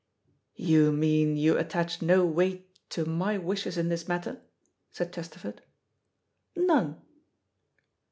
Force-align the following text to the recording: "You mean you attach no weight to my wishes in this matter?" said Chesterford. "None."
"You 0.55 0.91
mean 0.91 1.37
you 1.37 1.59
attach 1.59 2.01
no 2.01 2.25
weight 2.25 2.75
to 2.89 3.05
my 3.05 3.37
wishes 3.37 3.77
in 3.77 3.89
this 3.89 4.07
matter?" 4.07 4.41
said 4.91 5.13
Chesterford. 5.13 5.61
"None." 6.55 6.99